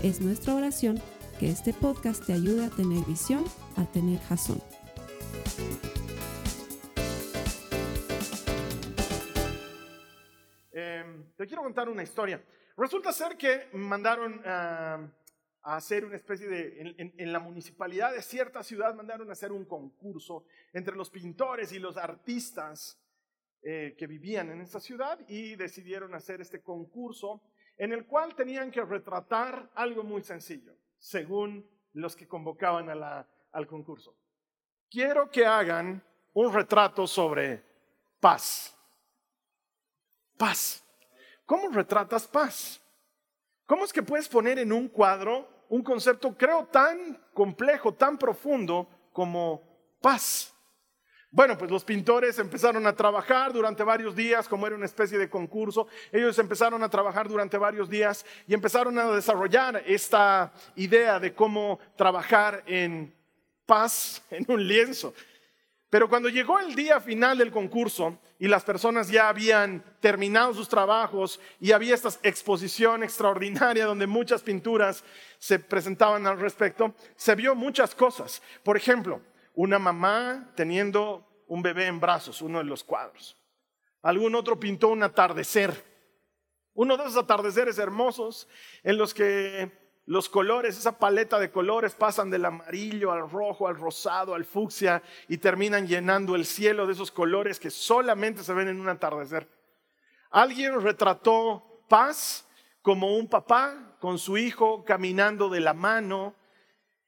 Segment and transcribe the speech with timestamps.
[0.00, 1.02] Es nuestra oración
[1.40, 3.44] que este podcast te ayude a tener visión,
[3.76, 4.62] a tener jazón.
[10.70, 12.40] Em, te quiero contar una historia.
[12.76, 15.10] Resulta ser que mandaron a
[15.62, 20.44] hacer una especie de, en, la municipalidad de cierta ciudad, mandaron a hacer un concurso
[20.72, 23.00] entre los pintores y los artistas
[23.62, 27.42] eh, que vivían en esta ciudad y decidieron hacer este concurso
[27.78, 34.14] en el cual tenían que retratar algo muy sencillo, según los que convocaban al concurso.
[34.90, 36.02] Quiero que hagan
[36.34, 37.62] un retrato sobre
[38.20, 38.76] paz.
[40.36, 40.84] Paz.
[41.46, 42.80] ¿Cómo retratas paz?
[43.64, 48.88] ¿Cómo es que puedes poner en un cuadro un concepto, creo, tan complejo, tan profundo
[49.12, 49.62] como
[50.00, 50.54] paz?
[51.30, 55.28] Bueno, pues los pintores empezaron a trabajar durante varios días, como era una especie de
[55.28, 55.86] concurso.
[56.10, 61.78] Ellos empezaron a trabajar durante varios días y empezaron a desarrollar esta idea de cómo
[61.96, 63.14] trabajar en
[63.66, 65.12] paz en un lienzo.
[65.90, 70.68] Pero cuando llegó el día final del concurso y las personas ya habían terminado sus
[70.68, 75.02] trabajos y había esta exposición extraordinaria donde muchas pinturas
[75.38, 78.42] se presentaban al respecto, se vio muchas cosas.
[78.62, 79.22] Por ejemplo,
[79.58, 83.36] una mamá teniendo un bebé en brazos, uno de los cuadros.
[84.02, 85.84] Algún otro pintó un atardecer,
[86.74, 88.46] uno de esos atardeceres hermosos
[88.84, 89.72] en los que
[90.06, 95.02] los colores, esa paleta de colores pasan del amarillo al rojo, al rosado, al fucsia
[95.26, 99.48] y terminan llenando el cielo de esos colores que solamente se ven en un atardecer.
[100.30, 102.46] Alguien retrató paz
[102.80, 106.36] como un papá con su hijo caminando de la mano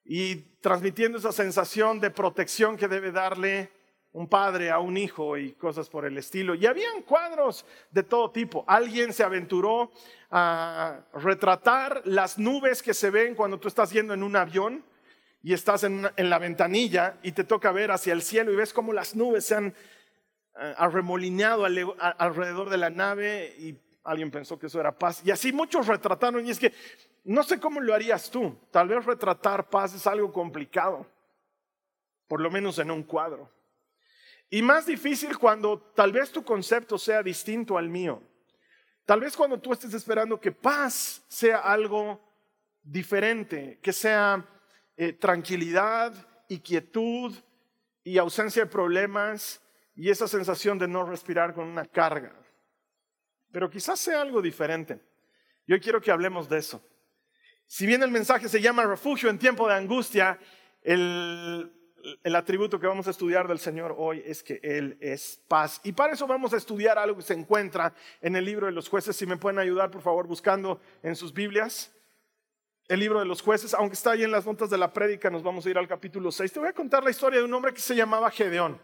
[0.05, 3.71] y transmitiendo esa sensación de protección que debe darle
[4.13, 6.55] un padre a un hijo y cosas por el estilo.
[6.55, 8.65] Y habían cuadros de todo tipo.
[8.67, 9.93] Alguien se aventuró
[10.31, 14.85] a retratar las nubes que se ven cuando tú estás yendo en un avión
[15.43, 18.93] y estás en, la ventanilla y te toca ver hacia el cielo y ves cómo
[18.93, 24.81] las nubes se han eh, arremolineado alrededor de la nave y alguien pensó que eso
[24.81, 25.23] era paz.
[25.25, 26.73] Y así muchos retrataron y es que
[27.31, 28.59] no sé cómo lo harías tú.
[28.73, 31.07] Tal vez retratar paz es algo complicado,
[32.27, 33.49] por lo menos en un cuadro.
[34.51, 38.21] Y más difícil cuando tal vez tu concepto sea distinto al mío.
[39.05, 42.21] Tal vez cuando tú estés esperando que paz sea algo
[42.83, 44.45] diferente, que sea
[44.97, 46.13] eh, tranquilidad
[46.49, 47.33] y quietud
[48.03, 49.63] y ausencia de problemas
[49.95, 52.35] y esa sensación de no respirar con una carga.
[53.53, 55.01] Pero quizás sea algo diferente.
[55.65, 56.90] Yo quiero que hablemos de eso.
[57.73, 60.41] Si bien el mensaje se llama refugio en tiempo de angustia,
[60.83, 61.71] el,
[62.35, 65.81] atributo que vamos a estudiar del Señor hoy es que Él es paz.
[65.85, 68.89] Y para eso vamos a estudiar algo que se encuentra en el libro de los
[68.89, 69.15] jueces.
[69.15, 71.93] Si me pueden ayudar, por favor, buscando en sus Biblias
[72.89, 75.45] el libro de los jueces, aunque está ahí en las notas de la prédica, nos
[75.45, 76.53] vamos a ir al capítulo 6.
[76.53, 78.81] Te voy a contar la historia de un hombre que se llamaba Gedeón.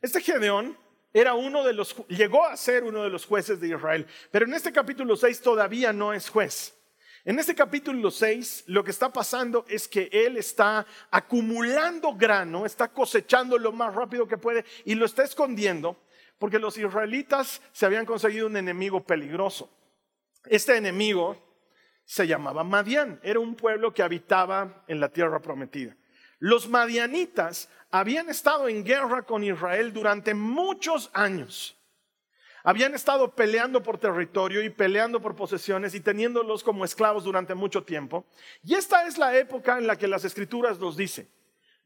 [0.00, 0.78] Este Gedeón
[1.12, 4.54] era uno de los, llegó a ser uno de los jueces de Israel, pero en
[4.54, 6.77] este capítulo 6 todavía no es juez.
[7.28, 12.88] En este capítulo 6 lo que está pasando es que él está acumulando grano, está
[12.88, 15.98] cosechando lo más rápido que puede y lo está escondiendo
[16.38, 19.70] porque los israelitas se habían conseguido un enemigo peligroso.
[20.46, 21.36] Este enemigo
[22.06, 25.94] se llamaba Madián, era un pueblo que habitaba en la tierra prometida.
[26.38, 31.77] Los madianitas habían estado en guerra con Israel durante muchos años.
[32.68, 37.82] Habían estado peleando por territorio y peleando por posesiones y teniéndolos como esclavos durante mucho
[37.82, 38.26] tiempo.
[38.62, 41.30] Y esta es la época en la que las escrituras nos dicen,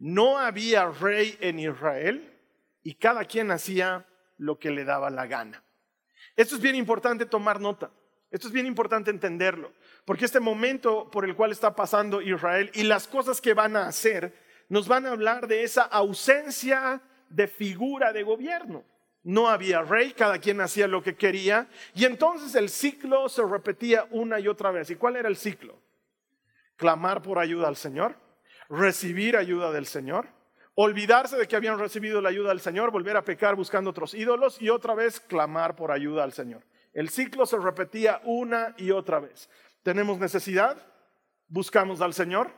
[0.01, 2.37] no había rey en Israel
[2.83, 4.09] y cada quien hacía
[4.39, 5.63] lo que le daba la gana.
[6.35, 7.93] Esto es bien importante tomar nota.
[8.33, 9.73] Esto es bien importante entenderlo,
[10.05, 13.87] porque este momento por el cual está pasando Israel y las cosas que van a
[13.87, 14.35] hacer
[14.69, 18.85] nos van a hablar de esa ausencia de figura de gobierno.
[19.25, 21.69] No había rey, cada quien hacía lo que quería.
[21.95, 24.91] Y entonces el ciclo se repetía una y otra vez.
[24.91, 25.79] ¿Y cuál era el ciclo?
[26.77, 28.17] Clamar por ayuda al Señor,
[28.69, 30.27] recibir ayuda del Señor,
[30.75, 34.61] olvidarse de que habían recibido la ayuda del Señor, volver a pecar buscando otros ídolos
[34.61, 36.65] y otra vez clamar por ayuda al Señor.
[36.93, 39.49] El ciclo se repetía una y otra vez.
[39.83, 40.77] Tenemos necesidad,
[41.49, 42.51] buscamos al Señor,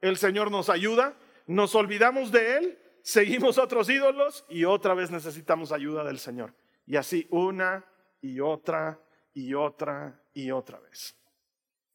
[0.00, 1.14] el Señor nos ayuda,
[1.46, 6.54] nos olvidamos de Él, seguimos otros ídolos y otra vez necesitamos ayuda del Señor.
[6.86, 7.84] Y así una
[8.20, 9.00] y otra
[9.34, 11.16] y otra y otra vez.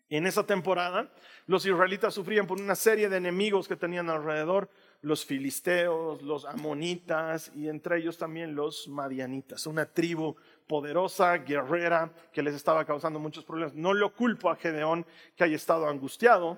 [0.10, 1.12] En esa temporada,
[1.48, 4.70] los israelitas sufrían por una serie de enemigos que tenían alrededor,
[5.02, 12.42] los filisteos, los amonitas y entre ellos también los madianitas, una tribu poderosa, guerrera, que
[12.42, 13.76] les estaba causando muchos problemas.
[13.76, 15.06] No lo culpo a Gedeón
[15.36, 16.58] que haya estado angustiado,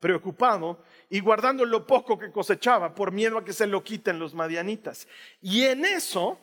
[0.00, 4.34] preocupado y guardando lo poco que cosechaba por miedo a que se lo quiten los
[4.34, 5.08] madianitas.
[5.40, 6.38] Y en eso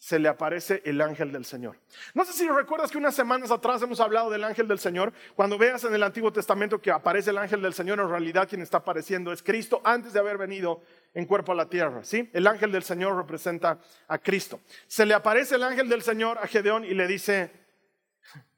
[0.00, 1.76] se le aparece el ángel del Señor.
[2.14, 5.12] No sé si recuerdas que unas semanas atrás hemos hablado del ángel del Señor.
[5.36, 8.62] Cuando veas en el Antiguo Testamento que aparece el ángel del Señor, en realidad quien
[8.62, 10.80] está apareciendo es Cristo antes de haber venido
[11.12, 12.02] en cuerpo a la tierra.
[12.02, 12.30] ¿sí?
[12.32, 13.78] El ángel del Señor representa
[14.08, 14.60] a Cristo.
[14.86, 17.52] Se le aparece el ángel del Señor a Gedeón y le dice,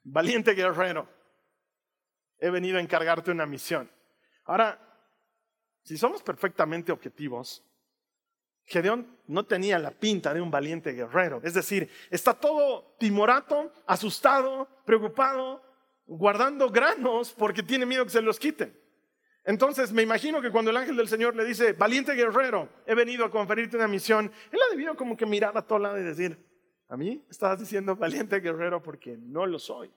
[0.05, 1.09] valiente guerrero,
[2.39, 3.91] he venido a encargarte una misión.
[4.45, 4.79] Ahora,
[5.83, 7.63] si somos perfectamente objetivos,
[8.65, 11.41] Gedeón no tenía la pinta de un valiente guerrero.
[11.43, 15.61] Es decir, está todo timorato, asustado, preocupado,
[16.05, 18.77] guardando granos porque tiene miedo que se los quiten.
[19.45, 23.25] Entonces me imagino que cuando el ángel del Señor le dice, valiente guerrero, he venido
[23.25, 26.37] a conferirte una misión, él ha debido como que mirar a todo lado y decir,
[26.87, 29.91] a mí estás diciendo valiente guerrero porque no lo soy.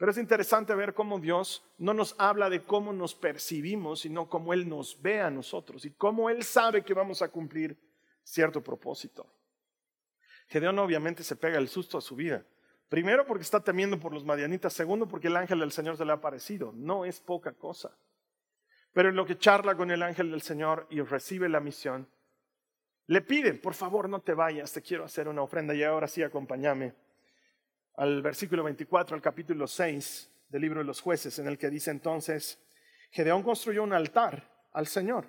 [0.00, 4.54] Pero es interesante ver cómo Dios no nos habla de cómo nos percibimos, sino cómo
[4.54, 7.76] Él nos ve a nosotros y cómo Él sabe que vamos a cumplir
[8.24, 9.30] cierto propósito.
[10.48, 12.46] Gedeón obviamente se pega el susto a su vida.
[12.88, 16.12] Primero porque está temiendo por los madianitas, segundo porque el ángel del Señor se le
[16.12, 16.72] ha aparecido.
[16.74, 17.94] No es poca cosa.
[18.94, 22.08] Pero en lo que charla con el ángel del Señor y recibe la misión,
[23.06, 26.22] le piden, por favor no te vayas, te quiero hacer una ofrenda y ahora sí
[26.22, 26.94] acompáñame
[28.00, 31.90] al versículo 24, al capítulo 6 del libro de los jueces, en el que dice
[31.90, 32.58] entonces,
[33.10, 35.26] Gedeón construyó un altar al Señor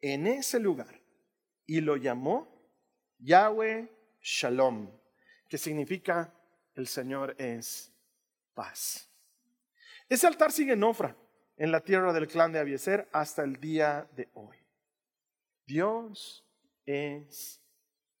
[0.00, 0.98] en ese lugar
[1.66, 2.48] y lo llamó
[3.18, 4.90] Yahweh Shalom,
[5.46, 6.32] que significa
[6.74, 7.92] el Señor es
[8.54, 9.06] paz.
[10.08, 11.14] Ese altar sigue en Ofra,
[11.58, 14.56] en la tierra del clan de Abieser, hasta el día de hoy.
[15.66, 16.46] Dios
[16.86, 17.60] es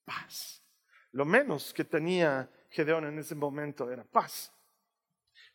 [0.04, 0.62] paz.
[1.12, 4.52] Lo menos que tenía Gedeón en ese momento era paz.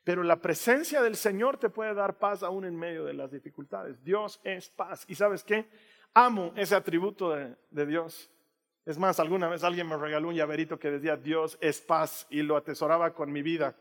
[0.03, 4.03] Pero la presencia del Señor te puede dar paz aún en medio de las dificultades.
[4.03, 5.03] Dios es paz.
[5.07, 5.67] ¿Y sabes qué?
[6.13, 8.29] Amo ese atributo de, Dios.
[8.85, 12.43] Es más, alguna vez alguien me regaló un llaverito que decía Dios es paz y
[12.43, 13.75] lo atesoraba con mi vida,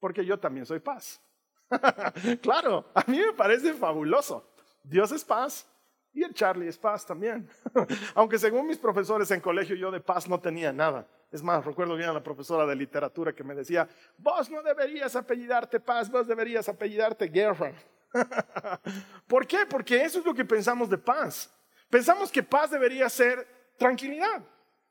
[0.00, 1.22] porque yo también soy paz.
[2.42, 4.52] claro, a mí me parece fabuloso.
[4.82, 5.66] Dios es paz
[6.12, 7.48] y el Charlie es paz también.
[8.16, 11.06] Aunque según mis profesores en colegio yo de paz no tenía nada.
[11.32, 13.88] Es más, recuerdo bien a la profesora de literatura que me decía,
[14.18, 17.72] vos no deberías apellidarte paz, vos deberías apellidarte guerra.
[19.26, 19.64] ¿Por qué?
[19.66, 21.50] Porque eso es lo que pensamos de paz.
[21.88, 23.46] Pensamos que paz debería ser
[23.78, 24.42] tranquilidad,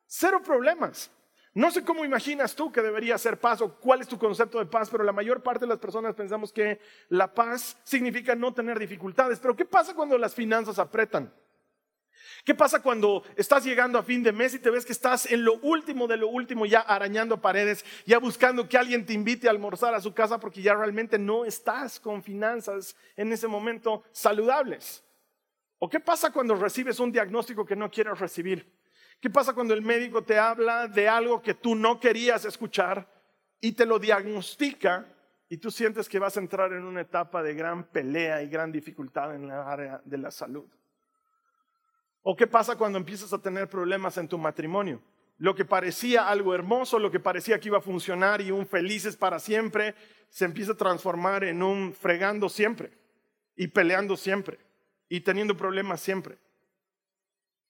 [0.08, 1.12] cero problemas.
[1.54, 4.66] No sé cómo imaginas tú que debería ser paz o cuál es tu concepto de
[4.66, 6.80] paz, pero la mayor parte de las personas pensamos que
[7.10, 9.40] la paz significa no tener dificultades.
[9.40, 11.32] Pero ¿qué pasa cuando las finanzas apretan?
[12.44, 15.46] ¿Qué pasa cuando estás llegando a fin de mes y te ves que estás en
[15.46, 19.52] lo último de lo último, ya arañando paredes, ya buscando que alguien te invite a
[19.52, 25.04] almorzar a su casa porque ya realmente no estás con finanzas en ese momento saludables?
[25.78, 28.72] ¿O qué pasa cuando recibes un diagnóstico que no quieres recibir?
[29.20, 33.08] ¿Qué pasa cuando el médico te habla de algo que tú no querías escuchar
[33.60, 35.06] y te lo diagnostica
[35.48, 38.72] y tú sientes que vas a entrar en una etapa de gran pelea y gran
[38.72, 40.68] dificultad en la área de la salud?
[42.24, 45.02] ¿O qué pasa cuando empiezas a tener problemas en tu matrimonio?
[45.38, 49.18] Lo que parecía algo hermoso, lo que parecía que iba a funcionar y un felices
[49.18, 49.96] para siempre,
[50.30, 52.92] se empieza a transformar en un fregando siempre
[53.56, 54.60] y peleando siempre
[55.10, 56.38] y teniendo problemas siempre.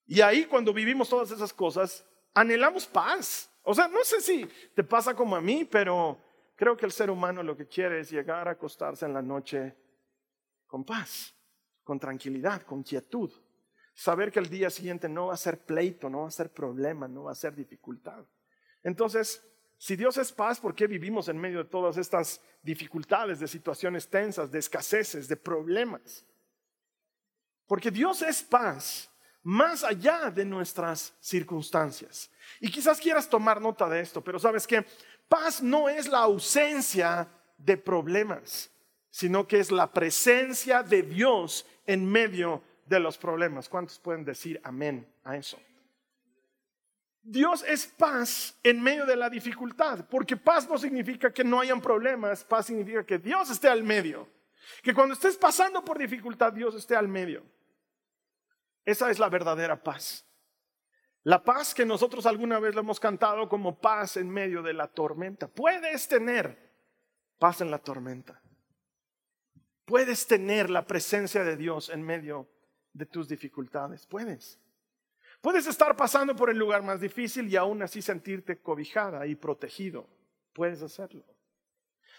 [0.05, 3.49] Y ahí cuando vivimos todas esas cosas, anhelamos paz.
[3.63, 6.19] O sea, no sé si te pasa como a mí, pero
[6.57, 9.77] creo que el ser humano lo que quiere es llegar a acostarse en la noche
[10.67, 11.33] con paz,
[11.83, 13.31] con tranquilidad, con quietud.
[14.01, 17.07] Saber que el día siguiente no va a ser pleito, no va a ser problema,
[17.07, 18.25] no va a ser dificultad.
[18.81, 19.45] Entonces,
[19.77, 24.09] si Dios es paz, ¿por qué vivimos en medio de todas estas dificultades, de situaciones
[24.09, 26.25] tensas, de escaseces, de problemas?
[27.67, 29.07] Porque Dios es paz
[29.43, 32.31] más allá de nuestras circunstancias.
[32.59, 34.83] Y quizás quieras tomar nota de esto, pero sabes que
[35.29, 38.71] paz no es la ausencia de problemas,
[39.11, 43.69] sino que es la presencia de Dios en medio de los problemas.
[43.69, 45.57] ¿Cuántos pueden decir amén a eso?
[47.23, 51.79] Dios es paz en medio de la dificultad, porque paz no significa que no hayan
[51.79, 54.27] problemas, paz significa que Dios esté al medio.
[54.83, 57.43] Que cuando estés pasando por dificultad, Dios esté al medio.
[58.83, 60.25] Esa es la verdadera paz.
[61.23, 64.87] La paz que nosotros alguna vez le hemos cantado como paz en medio de la
[64.87, 65.47] tormenta.
[65.47, 66.71] Puedes tener
[67.37, 68.41] paz en la tormenta.
[69.85, 72.49] Puedes tener la presencia de Dios en medio
[72.93, 74.05] de tus dificultades.
[74.05, 74.59] Puedes.
[75.41, 80.07] Puedes estar pasando por el lugar más difícil y aún así sentirte cobijada y protegido.
[80.53, 81.23] Puedes hacerlo.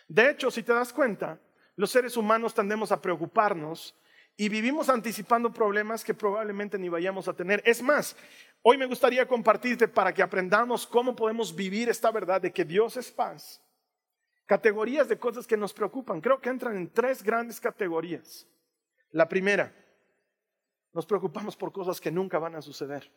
[0.08, 1.38] De hecho, si te das cuenta,
[1.76, 3.94] los seres humanos tendemos a preocuparnos
[4.36, 7.62] y vivimos anticipando problemas que probablemente ni vayamos a tener.
[7.64, 8.16] Es más,
[8.62, 12.96] hoy me gustaría compartirte para que aprendamos cómo podemos vivir esta verdad de que Dios
[12.96, 13.62] es paz.
[14.46, 16.20] Categorías de cosas que nos preocupan.
[16.20, 18.46] Creo que entran en tres grandes categorías.
[19.10, 19.72] La primera,
[20.92, 23.10] nos preocupamos por cosas que nunca van a suceder.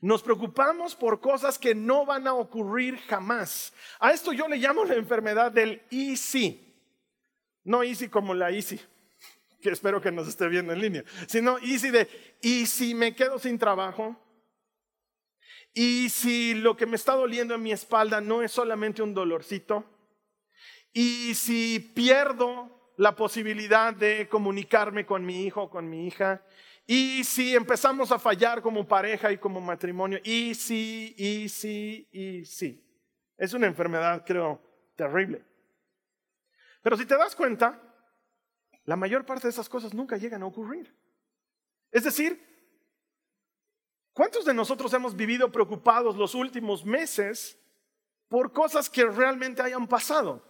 [0.00, 3.72] Nos preocupamos por cosas que no van a ocurrir jamás.
[3.98, 6.62] A esto yo le llamo la enfermedad del easy.
[7.64, 8.80] No easy como la easy,
[9.60, 12.08] que espero que nos esté viendo en línea, sino easy de,
[12.40, 14.16] ¿y si me quedo sin trabajo?
[15.74, 19.84] ¿Y si lo que me está doliendo en mi espalda no es solamente un dolorcito?
[20.92, 26.42] ¿Y si pierdo la posibilidad de comunicarme con mi hijo con mi hija?
[26.86, 30.20] ¿Y si empezamos a fallar como pareja y como matrimonio?
[30.22, 32.82] ¿Y si, y si, y si?
[33.36, 34.60] Es una enfermedad, creo,
[34.94, 35.44] terrible.
[36.82, 37.82] Pero si te das cuenta,
[38.84, 40.94] la mayor parte de esas cosas nunca llegan a ocurrir.
[41.90, 42.40] Es decir,
[44.12, 47.58] ¿cuántos de nosotros hemos vivido preocupados los últimos meses
[48.28, 50.40] por cosas que realmente hayan pasado?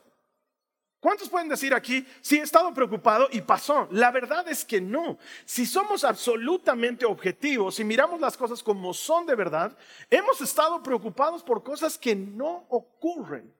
[1.06, 3.86] ¿Cuántos pueden decir aquí, sí he estado preocupado y pasó?
[3.92, 5.18] La verdad es que no.
[5.44, 9.78] Si somos absolutamente objetivos y miramos las cosas como son de verdad,
[10.10, 13.54] hemos estado preocupados por cosas que no ocurren.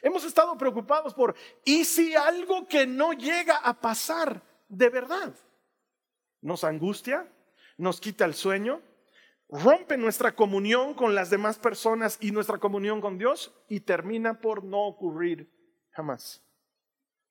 [0.00, 5.34] Hemos estado preocupados por, ¿y si algo que no llega a pasar de verdad?
[6.40, 7.28] Nos angustia,
[7.76, 8.80] nos quita el sueño,
[9.48, 14.62] rompe nuestra comunión con las demás personas y nuestra comunión con Dios y termina por
[14.62, 15.50] no ocurrir
[15.90, 16.45] jamás.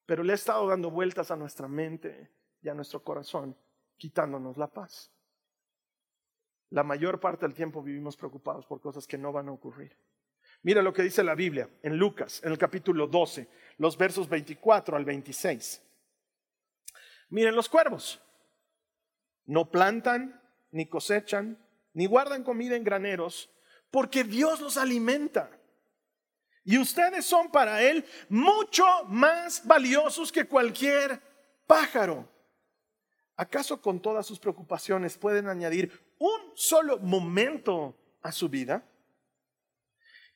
[0.06, 2.32] Pero le ha estado dando vueltas a nuestra mente
[2.62, 3.56] y a nuestro corazón,
[3.98, 5.12] quitándonos la paz.
[6.70, 9.96] La mayor parte del tiempo vivimos preocupados por cosas que no van a ocurrir.
[10.64, 13.48] Mira lo que dice la Biblia en Lucas, en el capítulo 12,
[13.78, 15.82] los versos 24 al 26.
[17.30, 18.22] Miren los cuervos.
[19.46, 23.50] No plantan, ni cosechan, ni guardan comida en graneros,
[23.92, 25.50] porque Dios los alimenta.
[26.66, 31.22] Y ustedes son para Él mucho más valiosos que cualquier
[31.68, 32.28] pájaro.
[33.38, 38.84] ¿Acaso con todas sus preocupaciones pueden añadir un solo momento a su vida?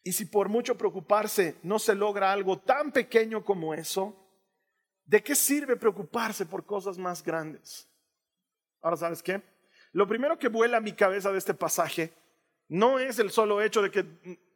[0.03, 4.15] Y si por mucho preocuparse no se logra algo tan pequeño como eso,
[5.05, 7.89] ¿de qué sirve preocuparse por cosas más grandes?
[8.81, 9.41] Ahora, ¿sabes qué?
[9.93, 12.13] Lo primero que vuela a mi cabeza de este pasaje
[12.67, 14.05] no es el solo hecho de que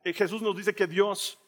[0.03, 1.39] eh, Jesús nos dice que Dios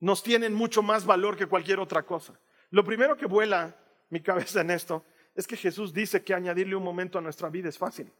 [0.00, 2.38] nos tiene mucho más valor que cualquier otra cosa.
[2.70, 3.76] Lo primero que vuela
[4.10, 7.68] mi cabeza en esto es que Jesús dice que añadirle un momento a nuestra vida
[7.68, 8.12] es fácil.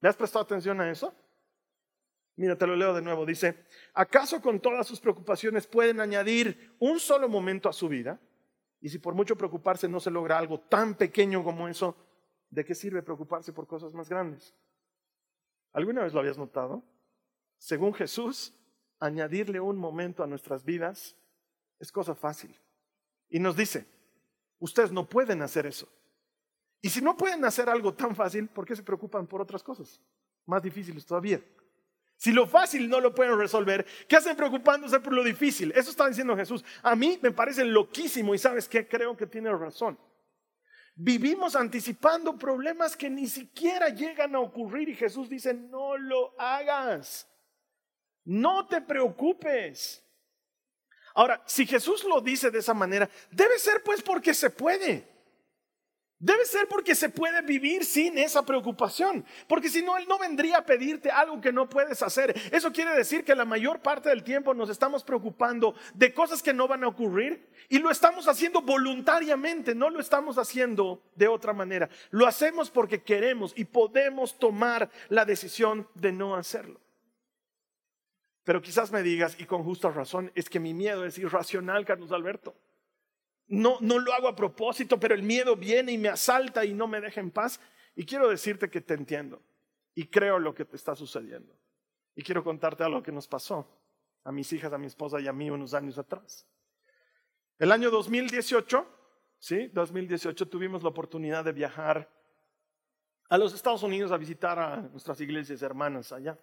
[0.00, 1.14] ¿Le has prestado atención a eso?
[2.36, 3.26] Mira, te lo leo de nuevo.
[3.26, 8.20] Dice, ¿acaso con todas sus preocupaciones pueden añadir un solo momento a su vida?
[8.80, 11.96] Y si por mucho preocuparse no se logra algo tan pequeño como eso,
[12.48, 14.54] ¿de qué sirve preocuparse por cosas más grandes?
[15.72, 16.84] ¿Alguna vez lo habías notado?
[17.58, 18.54] Según Jesús,
[19.00, 21.16] añadirle un momento a nuestras vidas
[21.78, 22.58] es cosa fácil.
[23.28, 23.86] Y nos dice,
[24.58, 25.88] ustedes no pueden hacer eso.
[26.80, 30.00] Y si no pueden hacer algo tan fácil, ¿por qué se preocupan por otras cosas?
[30.46, 31.42] Más difíciles todavía.
[32.16, 35.72] Si lo fácil no lo pueden resolver, ¿qué hacen preocupándose por lo difícil?
[35.76, 36.64] Eso está diciendo Jesús.
[36.82, 39.96] A mí me parece loquísimo y sabes qué, creo que tiene razón.
[40.96, 47.28] Vivimos anticipando problemas que ni siquiera llegan a ocurrir y Jesús dice, no lo hagas.
[48.28, 50.04] No te preocupes.
[51.14, 55.08] Ahora, si Jesús lo dice de esa manera, debe ser pues porque se puede.
[56.18, 60.58] Debe ser porque se puede vivir sin esa preocupación, porque si no, Él no vendría
[60.58, 62.38] a pedirte algo que no puedes hacer.
[62.52, 66.52] Eso quiere decir que la mayor parte del tiempo nos estamos preocupando de cosas que
[66.52, 71.54] no van a ocurrir y lo estamos haciendo voluntariamente, no lo estamos haciendo de otra
[71.54, 71.88] manera.
[72.10, 76.78] Lo hacemos porque queremos y podemos tomar la decisión de no hacerlo.
[78.48, 82.12] Pero quizás me digas, y con justa razón, es que mi miedo es irracional, Carlos
[82.12, 82.54] Alberto.
[83.46, 86.86] No, no lo hago a propósito, pero el miedo viene y me asalta y no
[86.86, 87.60] me deja en paz.
[87.94, 89.42] Y quiero decirte que te entiendo
[89.94, 91.54] y creo lo que te está sucediendo.
[92.14, 93.68] Y quiero contarte algo que nos pasó
[94.24, 96.46] a mis hijas, a mi esposa y a mí unos años atrás.
[97.58, 98.86] El año 2018
[99.38, 99.68] ¿sí?
[99.74, 102.10] 2018 tuvimos la oportunidad de viajar
[103.28, 106.38] a los Estados Unidos a visitar a nuestras iglesias hermanas allá.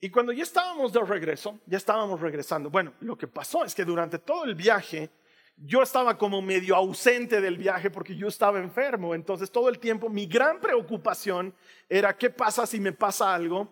[0.00, 2.70] Y cuando ya estábamos de regreso, ya estábamos regresando.
[2.70, 5.10] Bueno, lo que pasó es que durante todo el viaje
[5.56, 9.14] yo estaba como medio ausente del viaje porque yo estaba enfermo.
[9.14, 11.52] Entonces todo el tiempo mi gran preocupación
[11.88, 13.68] era qué pasa si me pasa algo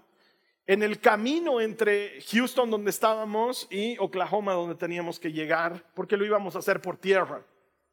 [0.66, 6.24] en el camino entre Houston donde estábamos y Oklahoma donde teníamos que llegar, porque lo
[6.24, 7.44] íbamos a hacer por tierra.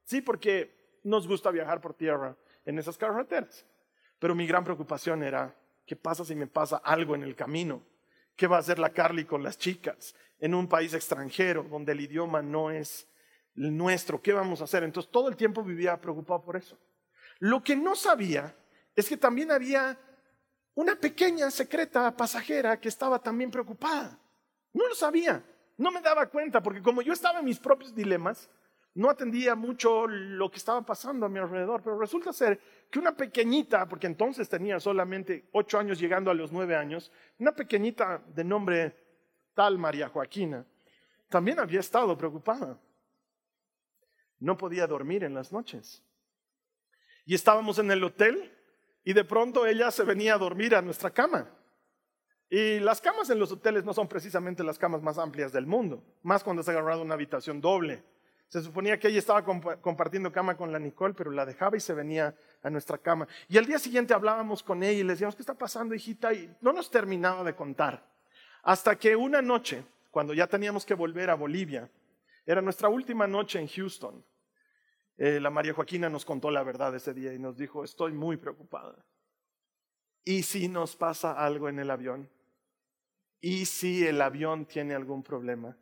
[0.05, 0.73] Sí, porque
[1.03, 2.35] nos gusta viajar por tierra
[2.65, 3.63] en esas carreteras.
[4.17, 7.83] Pero mi gran preocupación era, ¿qué pasa si me pasa algo en el camino?
[8.35, 12.01] ¿Qué va a hacer la Carly con las chicas en un país extranjero donde el
[12.01, 13.07] idioma no es
[13.55, 14.21] el nuestro?
[14.21, 14.83] ¿Qué vamos a hacer?
[14.83, 16.77] Entonces todo el tiempo vivía preocupado por eso.
[17.39, 18.55] Lo que no sabía
[18.95, 19.97] es que también había
[20.75, 24.19] una pequeña secreta pasajera que estaba también preocupada.
[24.73, 25.43] No lo sabía,
[25.77, 28.49] no me daba cuenta, porque como yo estaba en mis propios dilemas,
[28.95, 32.59] no atendía mucho lo que estaba pasando a mi alrededor, pero resulta ser
[32.91, 37.53] que una pequeñita, porque entonces tenía solamente ocho años llegando a los nueve años, una
[37.53, 38.95] pequeñita de nombre
[39.55, 40.65] tal María Joaquina,
[41.29, 42.79] también había estado preocupada.
[44.39, 46.03] No podía dormir en las noches.
[47.25, 48.51] Y estábamos en el hotel
[49.03, 51.49] y de pronto ella se venía a dormir a nuestra cama.
[52.49, 56.03] Y las camas en los hoteles no son precisamente las camas más amplias del mundo,
[56.21, 58.03] más cuando se ha agarrado una habitación doble.
[58.53, 59.43] Se suponía que ella estaba
[59.81, 63.27] compartiendo cama con la Nicole, pero la dejaba y se venía a nuestra cama.
[63.49, 66.31] Y al día siguiente hablábamos con ella y le decíamos, ¿qué está pasando, hijita?
[66.35, 68.05] Y no nos terminaba de contar.
[68.61, 71.89] Hasta que una noche, cuando ya teníamos que volver a Bolivia,
[72.45, 74.23] era nuestra última noche en Houston,
[75.17, 78.37] eh, la María Joaquina nos contó la verdad ese día y nos dijo, estoy muy
[78.37, 79.03] preocupada.
[80.23, 82.29] ¿Y si nos pasa algo en el avión?
[83.41, 85.75] ¿Y si el avión tiene algún problema?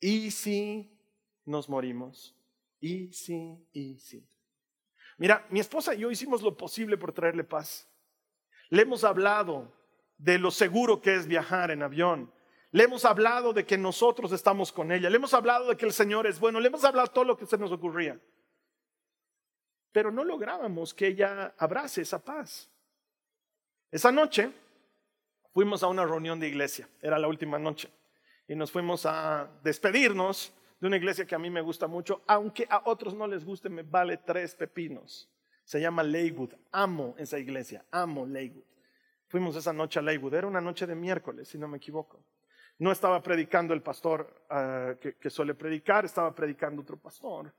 [0.00, 0.91] ¿Y si
[1.44, 2.36] nos morimos.
[2.80, 4.26] Y sí, y sí.
[5.18, 7.88] Mira, mi esposa y yo hicimos lo posible por traerle paz.
[8.70, 9.72] Le hemos hablado
[10.18, 12.32] de lo seguro que es viajar en avión.
[12.70, 15.10] Le hemos hablado de que nosotros estamos con ella.
[15.10, 16.58] Le hemos hablado de que el Señor es bueno.
[16.58, 18.18] Le hemos hablado todo lo que se nos ocurría.
[19.92, 22.70] Pero no lográbamos que ella abrace esa paz.
[23.90, 24.50] Esa noche
[25.52, 26.88] fuimos a una reunión de iglesia.
[27.02, 27.90] Era la última noche.
[28.48, 30.52] Y nos fuimos a despedirnos
[30.82, 33.68] de una iglesia que a mí me gusta mucho, aunque a otros no les guste,
[33.68, 35.30] me vale tres pepinos.
[35.62, 36.54] Se llama Leywood.
[36.72, 38.64] Amo esa iglesia, amo Leywood.
[39.28, 42.24] Fuimos esa noche a Leywood, era una noche de miércoles, si no me equivoco.
[42.80, 47.54] No estaba predicando el pastor ah, que, suele predicar, estaba predicando otro pastor.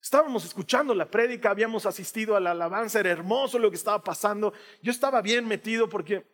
[0.00, 4.52] Estábamos escuchando la prédica, habíamos asistido a la alabanza, era hermoso lo que estaba pasando.
[4.80, 6.24] Yo estaba bien metido porque,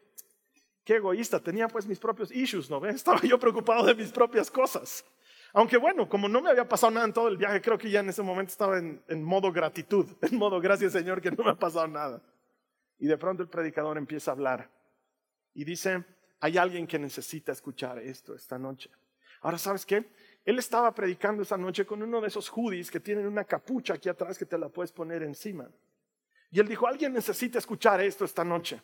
[0.85, 2.97] qué egoísta, tenía pues mis propios issues, ¿no ves?
[2.97, 5.07] Estaba yo preocupado de mis propias cosas.
[5.53, 8.01] Aunque bueno, como no me había pasado nada en todo el viaje, creo que ya
[8.01, 11.59] en ese momento estaba en, modo gratitud, en modo gracias Señor que no me ha
[11.59, 12.23] pasado nada.
[12.99, 14.71] Y de pronto el predicador empieza a hablar
[15.55, 16.05] y dice,
[16.41, 18.91] hay alguien que necesita escuchar esto esta noche.
[19.43, 20.11] Ahora, ¿sabes qué?
[20.45, 24.09] Él estaba predicando esa noche con uno de esos judíos que tienen una capucha aquí
[24.09, 25.69] atrás que te la puedes poner encima.
[26.51, 28.83] Y él dijo, alguien necesita escuchar esto esta noche.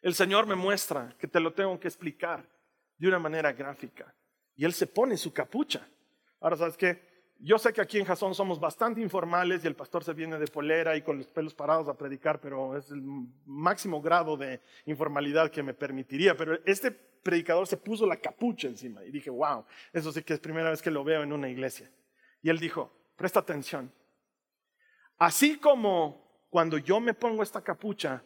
[0.00, 2.48] El Señor me muestra que te lo tengo que explicar
[2.96, 4.14] de una manera gráfica.
[4.56, 5.86] Y él se pone su capucha.
[6.40, 7.14] Ahora, ¿sabes qué?
[7.38, 10.46] Yo sé que aquí en Jasón somos bastante informales y el pastor se viene de
[10.46, 13.02] polera y con los pelos parados a predicar, pero es el
[13.44, 16.36] máximo grado de informalidad que me permitiría.
[16.36, 20.40] Pero este predicador se puso la capucha encima y dije, wow, eso sí que es
[20.40, 21.90] primera vez que lo veo en una iglesia.
[22.40, 23.92] Y él dijo, presta atención.
[25.18, 28.22] Así como cuando yo me pongo esta capucha,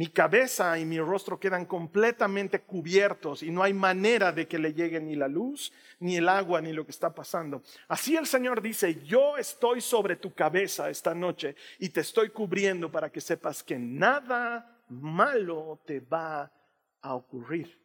[0.00, 4.72] mi cabeza y mi rostro quedan completamente cubiertos y no hay manera de que le
[4.72, 7.62] llegue ni la luz, ni el agua, ni lo que está pasando.
[7.86, 12.90] Así el Señor dice, yo estoy sobre tu cabeza esta noche y te estoy cubriendo
[12.90, 16.50] para que sepas que nada malo te va
[17.02, 17.78] a ocurrir.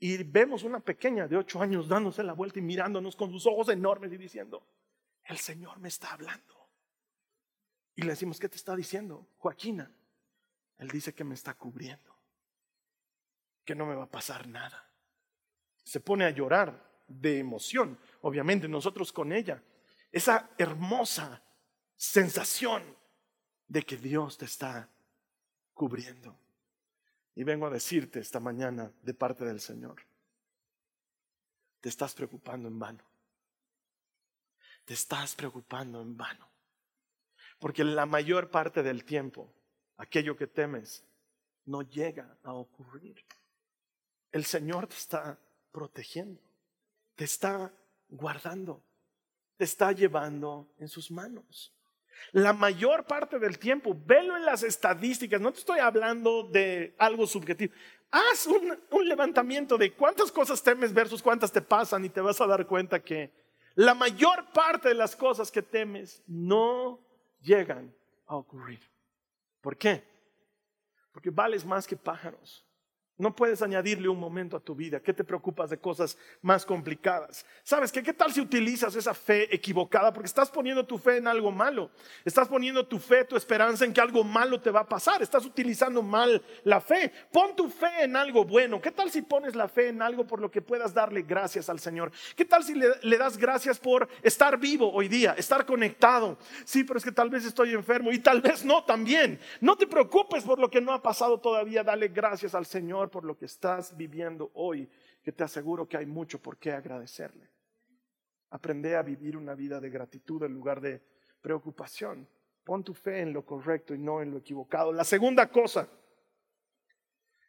[0.00, 3.68] Y vemos una pequeña de ocho años dándose la vuelta y mirándonos con sus ojos
[3.68, 4.66] enormes y diciendo,
[5.22, 6.56] el Señor me está hablando.
[7.94, 9.28] Y le decimos, ¿qué te está diciendo?
[9.38, 9.92] Joaquina,
[10.80, 12.16] él dice que me está cubriendo,
[13.64, 14.88] que no me va a pasar nada.
[15.84, 19.62] Se pone a llorar de emoción, obviamente nosotros con ella.
[20.10, 21.42] Esa hermosa
[21.96, 22.96] sensación
[23.68, 24.88] de que Dios te está
[25.74, 26.34] cubriendo.
[27.34, 30.02] Y vengo a decirte esta mañana de parte del Señor,
[31.82, 33.04] te estás preocupando en vano.
[34.86, 36.48] Te estás preocupando en vano.
[37.58, 39.52] Porque la mayor parte del tiempo
[40.00, 41.04] aquello que temes
[41.66, 43.22] no llega a ocurrir.
[44.32, 45.38] El Señor te está
[45.72, 46.40] protegiendo,
[47.14, 47.72] te está
[48.08, 48.82] guardando,
[49.56, 51.72] te está llevando en sus manos.
[52.32, 57.26] La mayor parte del tiempo, velo en las estadísticas, no te estoy hablando de algo
[57.26, 57.72] subjetivo.
[58.10, 62.46] Haz un, levantamiento de cuántas cosas temes versus cuántas te pasan y te vas a
[62.46, 63.32] dar cuenta que
[63.74, 67.00] la mayor parte de las cosas que temes no
[67.40, 67.94] llegan
[68.26, 68.80] a ocurrir.
[69.60, 70.04] ¿Por qué?
[71.12, 72.66] Porque vales más que pájaros.
[73.20, 74.98] No puedes añadirle un momento a tu vida.
[74.98, 77.44] ¿Qué te preocupas de cosas más complicadas?
[77.62, 78.02] ¿Sabes qué?
[78.02, 80.10] ¿Qué tal si utilizas esa fe equivocada?
[80.10, 81.90] Porque estás poniendo tu fe en algo malo.
[82.24, 85.20] Estás poniendo tu fe, tu esperanza en que algo malo te va a pasar.
[85.20, 87.12] Estás utilizando mal la fe.
[87.30, 88.80] Pon tu fe en algo bueno.
[88.80, 91.78] ¿Qué tal si pones la fe en algo por lo que puedas darle gracias al
[91.78, 92.12] Señor?
[92.34, 96.38] ¿Qué tal si le, le das gracias por estar vivo hoy día, estar conectado?
[96.64, 99.38] Sí, pero es que tal vez estoy enfermo y tal vez no también.
[99.60, 101.84] No te preocupes por lo que no ha pasado todavía.
[101.84, 104.88] Dale gracias al Señor por lo que estás viviendo hoy,
[105.22, 107.50] que te aseguro que hay mucho por qué agradecerle.
[108.50, 111.02] Aprende a vivir una vida de gratitud en lugar de
[111.40, 112.28] preocupación.
[112.64, 114.92] Pon tu fe en lo correcto y no en lo equivocado.
[114.92, 115.88] La segunda cosa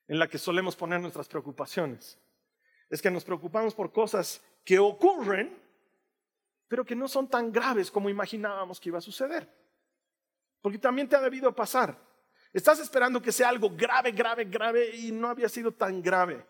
[0.08, 2.19] en la que solemos poner nuestras preocupaciones
[2.89, 5.58] es que nos preocupamos por cosas que ocurren,
[6.67, 9.50] pero que no son tan graves como imaginábamos que iba a suceder.
[10.62, 11.97] Porque también te ha debido pasar.
[12.54, 16.46] Estás esperando que sea algo grave, grave, grave y no había sido tan grave.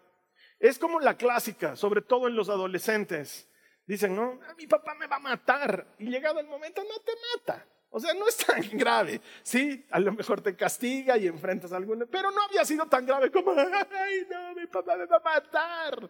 [0.60, 3.48] Es como la clásica, sobre todo en los adolescentes.
[3.86, 5.96] Dicen, no, mi papá me va a matar.
[6.00, 7.66] Y llegado el momento no te mata.
[7.90, 9.22] O sea, no es tan grave.
[9.44, 13.06] Sí, a lo mejor te castiga y enfrentas a alguno, pero no había sido tan
[13.06, 16.10] grave como, ay, no, mi papá me va a matar.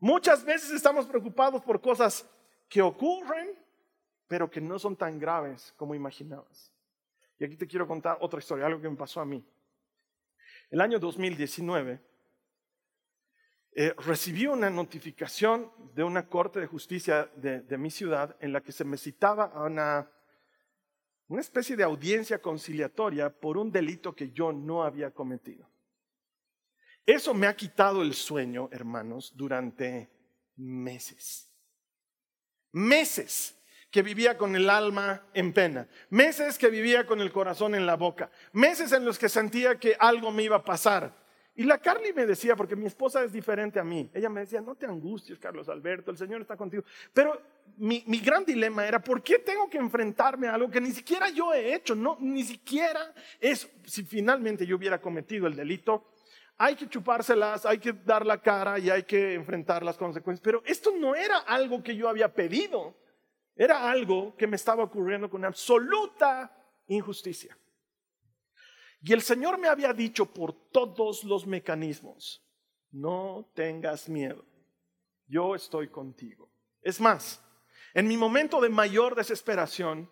[0.00, 2.26] Muchas veces estamos preocupados por cosas
[2.68, 3.50] que ocurren,
[4.26, 6.72] pero que no son tan graves como imaginabas.
[7.38, 9.44] Y aquí te quiero contar otra historia, algo que me pasó a mí.
[10.70, 12.00] El año 2019
[13.72, 18.72] eh, recibí una notificación de una corte de justicia de, mi ciudad en la que
[18.72, 20.10] se me citaba a una,
[21.28, 25.70] una especie de audiencia conciliatoria por un delito que yo no había cometido.
[27.06, 30.10] Eso me ha quitado el sueño, hermanos, durante
[30.56, 31.50] meses.
[32.72, 33.57] Meses
[33.90, 37.96] que vivía con el alma en pena, meses que vivía con el corazón en la
[37.96, 41.26] boca, meses en los que sentía que algo me iba a pasar.
[41.54, 44.60] Y la Carly me decía, porque mi esposa es diferente a mí, ella me decía,
[44.60, 46.84] no te angusties, Carlos Alberto, el Señor está contigo.
[47.12, 47.40] Pero
[47.78, 51.52] mi, gran dilema era, ¿por qué tengo que enfrentarme a algo que ni siquiera yo
[51.52, 51.96] he hecho?
[51.96, 56.12] No, ni siquiera es, si finalmente yo hubiera cometido el delito,
[56.58, 60.42] hay que chupárselas, hay que dar la cara y hay que enfrentar las consecuencias.
[60.44, 62.94] Pero esto no era algo que yo había pedido.
[63.58, 67.58] Era algo que me estaba ocurriendo con absoluta injusticia.
[69.02, 72.40] Y el Señor me había dicho por todos los mecanismos,
[72.92, 74.44] no tengas miedo,
[75.26, 76.48] yo estoy contigo.
[76.82, 77.44] Es más,
[77.94, 80.08] en mi momento de mayor desesperación,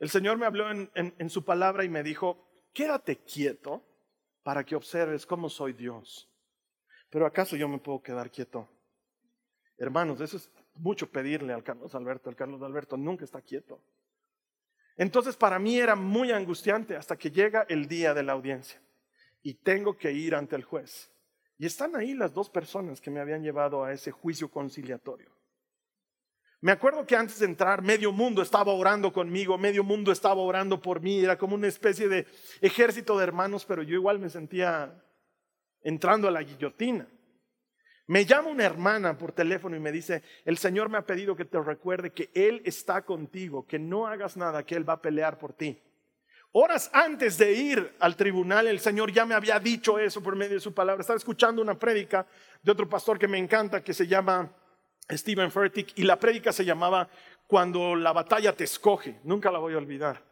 [0.00, 3.84] el Señor me habló en, su palabra y me dijo, quédate quieto
[4.42, 6.28] para que observes cómo soy Dios.
[7.08, 8.68] Pero ¿acaso yo me puedo quedar quieto?
[9.76, 12.30] Hermanos, eso es mucho pedirle al Carlos Alberto.
[12.30, 13.80] El Carlos Alberto nunca está quieto.
[14.96, 18.80] Entonces para mí era muy angustiante hasta que llega el día de la audiencia
[19.42, 21.10] y tengo que ir ante el juez.
[21.56, 25.30] Y están ahí las dos personas que me habían llevado a ese juicio conciliatorio.
[26.60, 30.82] Me acuerdo que antes de entrar, medio mundo estaba orando conmigo, medio mundo estaba orando
[30.82, 32.26] por mí, era como una especie de
[32.60, 35.00] ejército de hermanos, pero yo igual me sentía
[35.82, 37.08] entrando a la guillotina.
[38.08, 41.44] Me llama una hermana por teléfono y me dice, el Señor me ha pedido que
[41.44, 45.38] te recuerde que Él está contigo, que no hagas nada, que Él va a pelear
[45.38, 45.78] por ti.
[46.52, 50.54] Horas antes de ir al tribunal, el Señor ya me había dicho eso por medio
[50.54, 51.02] de su palabra.
[51.02, 52.26] Estaba escuchando una prédica
[52.62, 54.50] de otro pastor que me encanta, que se llama
[55.12, 57.10] Stephen Furtick, y la prédica se llamaba
[57.46, 59.20] Cuando la batalla te escoge.
[59.24, 60.22] Nunca la voy a olvidar.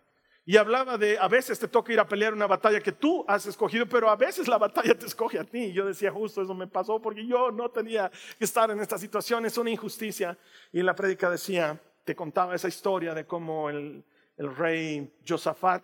[0.49, 3.47] Y hablaba de, a veces te toca ir a pelear una batalla que tú has
[3.47, 5.65] escogido, pero a veces la batalla te escoge a ti.
[5.65, 8.97] Y yo decía, justo eso me pasó porque yo no tenía que estar en esta
[8.97, 10.39] situación, es una injusticia.
[10.73, 14.05] Y en la prédica decía, te contaba esa historia de cómo el,
[14.37, 15.83] el rey Josafat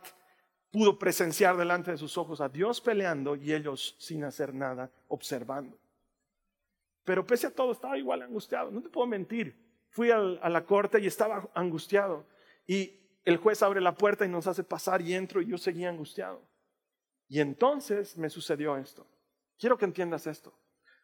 [0.70, 5.76] pudo presenciar delante de sus ojos a Dios peleando y ellos sin hacer nada, observando.
[7.02, 9.60] Pero pese a todo estaba igual angustiado, no te puedo mentir.
[9.90, 12.24] Fui a la corte y estaba angustiado.
[12.64, 15.88] Y el juez abre la puerta y nos hace pasar y entro y yo seguía
[15.88, 16.42] angustiado.
[17.28, 19.06] Y entonces me sucedió esto.
[19.58, 20.52] Quiero que entiendas esto.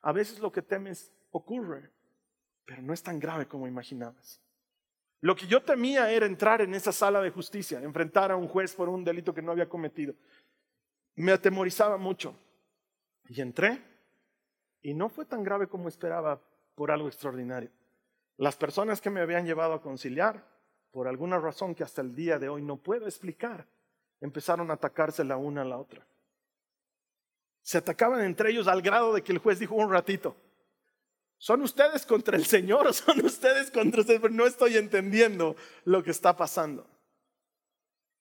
[0.02, 1.90] A veces lo que temes ocurre,
[2.64, 4.40] pero no es tan grave como imaginabas.
[5.20, 8.74] Lo que yo temía era entrar en esa sala de justicia, enfrentar a un juez
[8.74, 10.14] por un delito que no había cometido.
[11.16, 12.36] Me atemorizaba mucho.
[13.28, 13.82] Y entré
[14.80, 16.40] y no fue tan grave como esperaba
[16.74, 17.70] por algo extraordinario.
[18.36, 20.46] Las personas que me habían llevado a conciliar,
[20.90, 23.66] por alguna razón que hasta el día de hoy no puedo explicar,
[24.20, 26.06] empezaron a atacarse la una a la otra.
[27.62, 30.36] Se atacaban entre ellos al grado de que el juez dijo un ratito,
[31.36, 34.30] ¿son ustedes contra el Señor o son ustedes contra ustedes?
[34.30, 36.88] No estoy entendiendo lo que está pasando.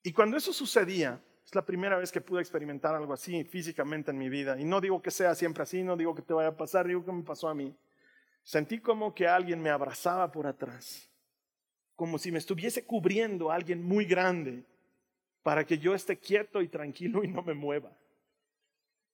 [0.03, 4.17] Y cuando eso sucedía, es la primera vez que pude experimentar algo así físicamente en
[4.17, 4.59] mi vida.
[4.59, 7.05] Y no digo que sea siempre así, no digo que te vaya a pasar, digo
[7.05, 7.73] que me pasó a mí.
[8.43, 11.09] Sentí como que alguien me abrazaba por atrás,
[11.97, 14.63] como si me estuviese cubriendo alguien muy grande
[15.41, 17.91] para que yo esté quieto y tranquilo y no me mueva.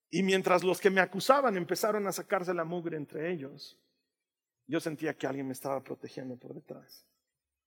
[0.10, 3.80] Y mientras los que me acusaban empezaron a sacarse la mugre entre ellos,
[4.68, 7.08] yo sentía que alguien me estaba protegiendo por detrás.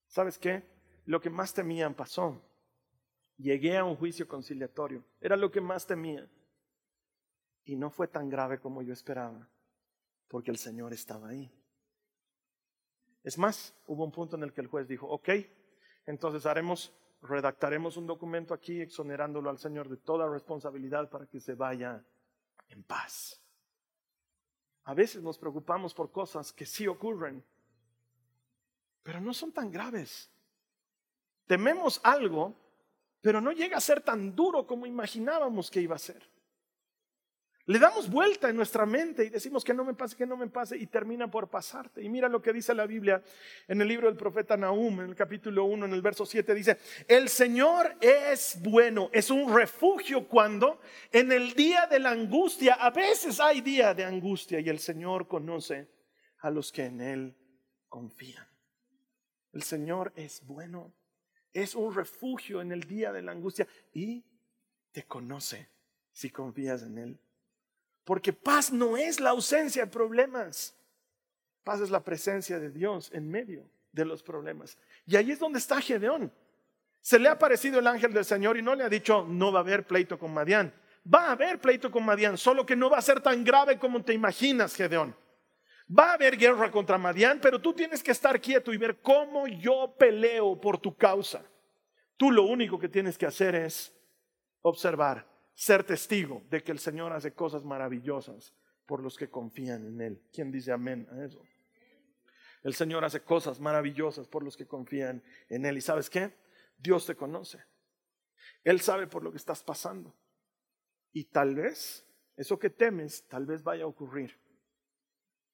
[0.05, 0.63] ¿Sabes qué?
[1.05, 2.39] Lo que más temían pasó.
[3.37, 5.03] Llegué a un juicio conciliatorio.
[5.19, 6.29] Era lo que más temía.
[7.65, 9.49] Y no fue tan grave como yo esperaba,
[10.27, 11.51] porque el Señor estaba ahí.
[13.27, 15.29] Es más, hubo un punto en el que el juez dijo, ok,
[16.05, 21.53] entonces haremos, redactaremos un documento aquí exonerándolo al Señor de toda responsabilidad para que se
[21.53, 22.01] vaya
[22.69, 23.41] en paz.
[24.85, 27.43] A veces nos preocupamos por cosas que sí ocurren,
[29.03, 30.31] pero no son tan graves.
[31.47, 32.55] Tememos algo
[33.19, 36.23] pero no llega a ser tan duro como imaginábamos que iba a ser.
[37.67, 40.47] Le damos vuelta en nuestra mente y decimos que no me pase, que no me
[40.47, 42.01] pase y termina por pasarte.
[42.01, 43.21] Y mira lo que dice la Biblia
[43.67, 46.77] en el libro del profeta Nahum, en el capítulo 1, en el verso 7, dice,
[47.07, 50.79] el Señor es bueno, es un refugio cuando
[51.11, 55.27] en el día de la angustia, a veces hay día de angustia y el Señor
[55.27, 55.89] conoce
[56.39, 57.37] a los que en Él
[57.87, 58.47] confían.
[59.53, 60.93] El Señor es bueno
[61.61, 64.23] es un refugio en el día de la angustia y
[64.91, 65.69] te conoce
[66.11, 67.19] si confías en Él.
[68.07, 70.73] Porque paz no es la ausencia de problemas,
[71.65, 74.77] paz es la presencia de Dios en medio de los problemas.
[75.05, 76.31] Y ahí es donde está Gedeón.
[77.01, 79.59] Se le ha aparecido el ángel del Señor y no le ha dicho, no va
[79.59, 80.73] a haber pleito con Madián.
[81.13, 84.01] Va a haber pleito con Madián, solo que no va a ser tan grave como
[84.01, 85.13] te imaginas, Gedeón.
[85.91, 89.49] Va a haber guerra contra Madián, pero tú tienes que estar quieto y ver cómo
[89.49, 91.43] yo peleo por tu causa.
[92.15, 93.93] Tú lo único que tienes que hacer es
[94.61, 98.53] observar, ser testigo de que el Señor hace cosas maravillosas
[98.85, 100.21] por los que confían en Él.
[100.31, 101.41] ¿Quién dice amén a eso?
[102.61, 105.77] El Señor hace cosas maravillosas por los que confían en Él.
[105.77, 106.37] ¿Y sabes qué?
[106.77, 107.63] Dios te conoce.
[108.63, 110.15] Él sabe por lo que estás pasando.
[111.11, 114.39] Y tal vez eso que temes, tal vez vaya a ocurrir.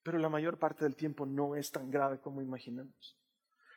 [0.04, 3.18] Pero la mayor parte del tiempo no es tan grave como imaginamos.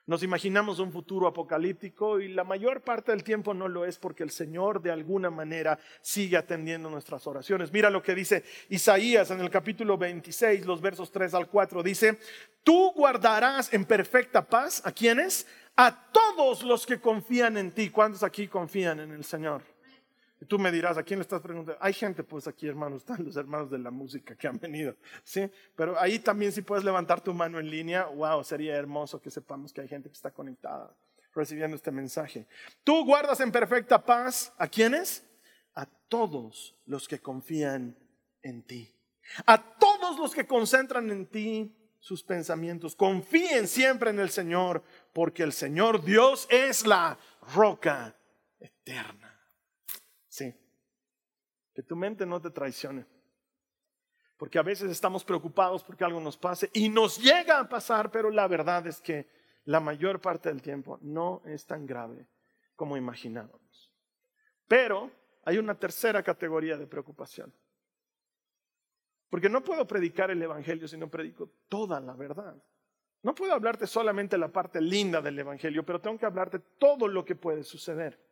[0.06, 4.22] Nos imaginamos un futuro apocalíptico y la mayor parte del tiempo no lo es porque
[4.22, 7.72] el Señor de alguna manera sigue atendiendo nuestras oraciones.
[7.72, 11.82] Mira lo que dice Isaías en el capítulo 26, los versos 3 al 4.
[11.82, 12.20] Dice,
[12.62, 15.44] tú guardarás en perfecta paz a quienes?
[15.74, 17.90] A todos los que confían en ti.
[17.90, 19.75] ¿Cuántos aquí confían en el Señor?
[20.40, 21.78] Y tú me dirás, ¿a quién le estás preguntando?
[21.82, 24.94] Hay gente, pues aquí, hermanos, están los hermanos de la música que han venido,
[25.24, 25.50] ¿sí?
[25.74, 29.72] Pero ahí también si puedes levantar tu mano en línea, wow, sería hermoso que sepamos
[29.72, 30.94] que hay gente que está conectada
[31.34, 32.46] recibiendo este mensaje.
[32.84, 35.24] Tú guardas en perfecta paz, ¿a quiénes?
[35.74, 37.96] A todos los que confían
[38.42, 38.92] en ti.
[39.46, 42.94] A todos los que concentran en ti sus pensamientos.
[42.94, 47.18] Confíen siempre en el Señor, porque el Señor Dios es la
[47.54, 48.16] roca
[48.60, 49.35] eterna.
[50.36, 50.54] Sí.
[51.72, 53.06] Que tu mente no te traicione.
[54.36, 58.30] Porque a veces estamos preocupados porque algo nos pase y nos llega a pasar, pero
[58.30, 59.30] la verdad es que
[59.64, 62.28] la mayor parte del tiempo no es tan grave
[62.74, 63.90] como imaginábamos.
[64.68, 65.10] Pero
[65.42, 67.54] hay una tercera categoría de preocupación.
[69.30, 72.62] Porque no puedo predicar el Evangelio si no predico toda la verdad.
[73.22, 77.24] No puedo hablarte solamente la parte linda del Evangelio, pero tengo que hablarte todo lo
[77.24, 78.25] que puede suceder.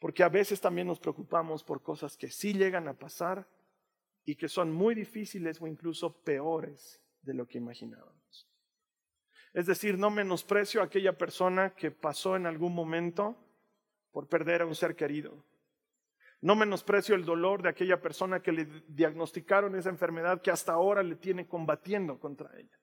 [0.00, 3.46] Porque a veces también nos preocupamos por cosas que sí llegan a pasar
[4.24, 8.48] y que son muy difíciles o incluso peores de lo que imaginábamos.
[9.52, 13.36] Es decir, no menosprecio a aquella persona que pasó en algún momento
[14.10, 15.44] por perder a un ser querido.
[16.40, 21.02] No menosprecio el dolor de aquella persona que le diagnosticaron esa enfermedad que hasta ahora
[21.02, 22.78] le tiene combatiendo contra ella.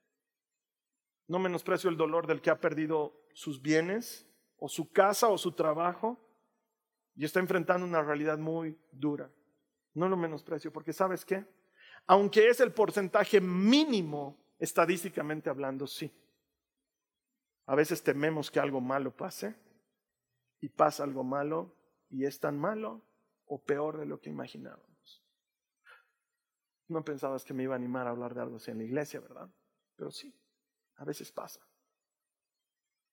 [1.27, 5.53] No menosprecio el dolor del que ha perdido sus bienes o su casa o su
[5.53, 6.26] trabajo
[7.17, 9.29] y está enfrentando una realidad muy dura.
[9.95, 11.43] No lo menosprecio, porque sabes qué?
[12.05, 16.13] Aunque es el porcentaje mínimo, estadísticamente hablando, sí.
[17.65, 19.55] A veces tememos que algo malo pase
[20.61, 21.75] y pasa algo malo
[22.09, 23.01] y es tan malo
[23.47, 25.23] o peor de lo que imaginábamos.
[26.87, 29.19] No pensabas que me iba a animar a hablar de algo así en la iglesia,
[29.19, 29.49] ¿verdad?
[29.95, 30.33] Pero sí,
[30.97, 31.59] a veces pasa.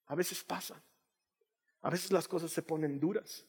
[0.06, 0.80] A veces pasan.
[1.80, 3.46] A veces las cosas se ponen duras.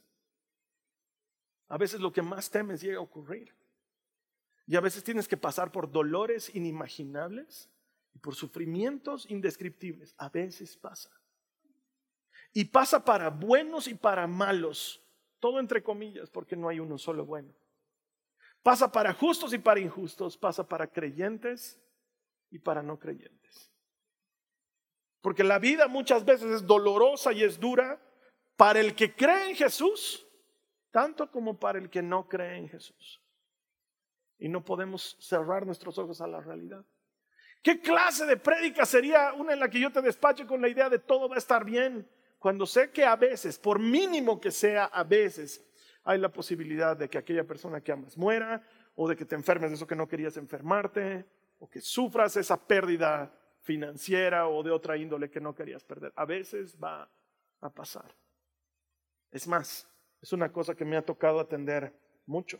[1.67, 3.53] A veces lo que más temes llega a ocurrir.
[4.67, 7.69] Y a veces tienes que pasar por dolores inimaginables
[8.13, 10.15] y por sufrimientos indescriptibles.
[10.17, 11.11] A veces pasa.
[12.53, 15.01] Y pasa para buenos y para malos.
[15.39, 17.53] Todo entre comillas, porque no hay uno solo bueno.
[18.63, 20.37] Pasa para justos y para injustos.
[20.37, 21.79] Pasa para creyentes
[22.49, 23.69] y para no creyentes.
[25.21, 27.99] Porque la vida muchas veces es dolorosa y es dura
[28.55, 30.24] para el que cree en Jesús,
[30.95, 33.21] tanto como para el que no cree en Jesús.
[34.37, 36.85] Y no podemos cerrar nuestros ojos a la realidad.
[37.61, 40.87] ¿Qué clase de prédica sería una en la que yo te despache con la idea
[40.87, 42.09] de todo va a estar bien?
[42.39, 45.61] Cuando sé que a veces, por mínimo que sea, a veces
[46.05, 49.71] hay la posibilidad de que aquella persona que amas muera o de que te enfermes
[49.71, 51.25] de eso que no querías enfermarte
[51.59, 56.13] o que sufras esa pérdida financiera o de otra índole que no querías perder.
[56.15, 57.11] A veces va
[57.59, 58.15] a pasar.
[59.29, 59.89] Es más,
[60.25, 61.93] es una cosa que me ha tocado atender
[62.25, 62.59] mucho.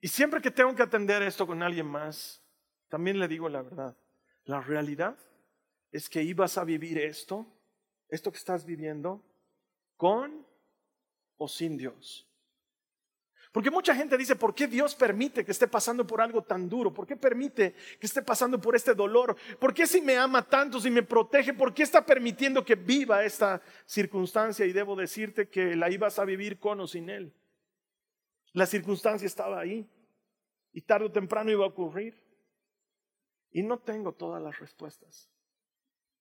[0.00, 2.42] Y siempre que tengo que atender esto con alguien más,
[2.88, 3.96] también le digo la verdad.
[4.46, 5.16] La realidad
[5.92, 7.46] es que ibas a vivir esto,
[8.08, 9.22] esto que estás viviendo,
[9.96, 10.44] con
[11.36, 12.28] o sin Dios.
[13.54, 16.92] Porque mucha gente dice, ¿por qué Dios permite que esté pasando por algo tan duro?
[16.92, 19.36] ¿Por qué permite que esté pasando por este dolor?
[19.60, 23.24] ¿Por qué si me ama tanto, si me protege, por qué está permitiendo que viva
[23.24, 24.66] esta circunstancia?
[24.66, 27.32] Y debo decirte que la ibas a vivir con o sin Él.
[28.54, 29.88] La circunstancia estaba ahí
[30.72, 32.20] y tarde o temprano iba a ocurrir.
[33.52, 35.30] Y no tengo todas las respuestas.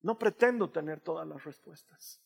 [0.03, 2.21] No pretendo tener todas las respuestas.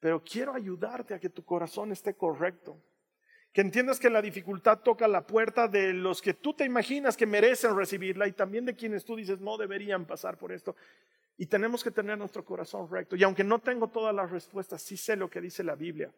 [0.00, 2.82] Pero quiero ayudarte a que tu corazón esté correcto
[3.54, 7.24] que entiendas que la dificultad toca la puerta de los que tú te imaginas que
[7.24, 10.74] merecen recibirla y también de quienes tú dices no deberían pasar por esto.
[11.36, 13.14] Y tenemos que tener nuestro corazón recto.
[13.14, 16.12] Y aunque no tengo todas las respuestas, sí sé lo que dice la Biblia.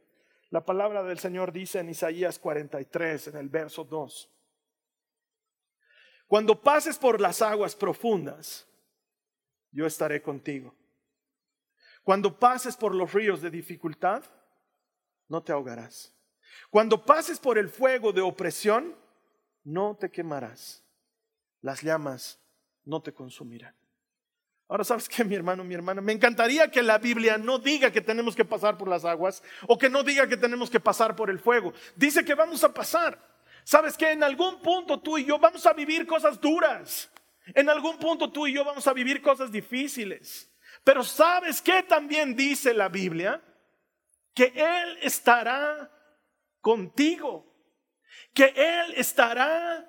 [0.48, 4.30] La palabra del Señor dice en Isaías 43, en el verso 2.
[6.26, 8.66] Cuando pases por las aguas profundas,
[9.72, 10.74] yo estaré contigo.
[12.02, 14.24] Cuando pases por los ríos de dificultad,
[15.28, 16.15] no te ahogarás.
[16.70, 18.96] Cuando pases por el fuego de opresión,
[19.64, 20.84] no te quemarás.
[21.60, 22.38] Las llamas
[22.84, 23.74] no te consumirán.
[24.68, 26.00] Ahora, ¿sabes qué, mi hermano, mi hermana?
[26.00, 29.78] Me encantaría que la Biblia no diga que tenemos que pasar por las aguas o
[29.78, 31.72] que no diga que tenemos que pasar por el fuego.
[31.94, 33.18] Dice que vamos a pasar.
[33.62, 37.10] ¿Sabes que En algún punto tú y yo vamos a vivir cosas duras.
[37.54, 40.50] En algún punto tú y yo vamos a vivir cosas difíciles.
[40.82, 43.40] Pero ¿sabes qué también dice la Biblia?
[44.34, 45.90] Que Él estará
[46.66, 47.46] contigo,
[48.34, 49.88] que Él estará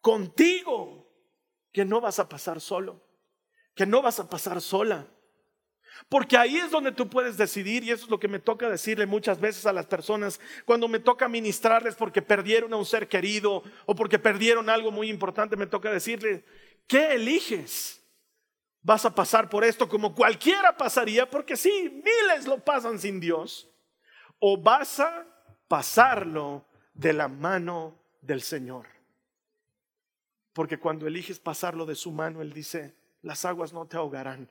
[0.00, 1.12] contigo,
[1.72, 3.04] que no vas a pasar solo,
[3.74, 5.08] que no vas a pasar sola.
[6.08, 9.06] Porque ahí es donde tú puedes decidir, y eso es lo que me toca decirle
[9.06, 13.64] muchas veces a las personas cuando me toca ministrarles porque perdieron a un ser querido
[13.84, 16.44] o porque perdieron algo muy importante, me toca decirle,
[16.86, 18.00] ¿qué eliges?
[18.82, 21.28] ¿Vas a pasar por esto como cualquiera pasaría?
[21.28, 23.68] Porque sí, miles lo pasan sin Dios.
[24.38, 25.33] ¿O vas a
[25.74, 28.86] pasarlo de la mano del Señor.
[30.52, 34.48] Porque cuando eliges pasarlo de su mano, Él dice, las aguas no te ahogarán,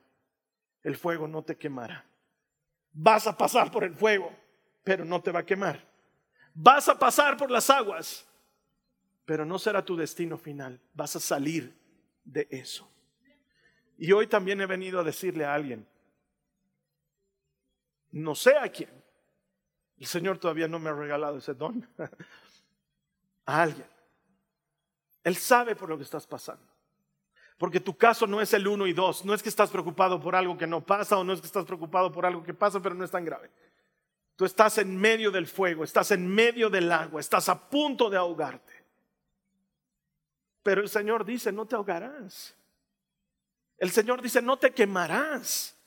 [0.81, 2.05] el fuego no te quemará.
[2.91, 4.35] Vas a pasar por el fuego,
[4.83, 5.87] pero no te va a quemar.
[6.53, 8.27] Vas a pasar por las aguas,
[9.23, 10.77] pero no será tu destino final.
[10.93, 11.73] Vas a salir
[12.25, 12.91] de eso.
[13.97, 15.87] Y hoy también he venido a decirle a alguien,
[18.11, 19.02] no sé a quién,
[19.97, 21.87] el Señor todavía no me ha regalado ese don
[23.45, 23.87] a alguien.
[25.23, 26.67] Él sabe por lo que estás pasando.
[27.57, 29.23] Porque tu caso no es el uno y dos.
[29.23, 31.65] No es que estás preocupado por algo que no pasa o no es que estás
[31.65, 33.49] preocupado por algo que pasa, pero no es tan grave.
[34.35, 38.17] Tú estás en medio del fuego, estás en medio del agua, estás a punto de
[38.17, 38.83] ahogarte.
[40.63, 42.55] Pero el Señor dice, no te ahogarás.
[43.77, 45.77] El Señor dice, no te quemarás.